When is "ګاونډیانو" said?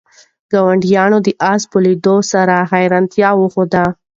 0.51-1.17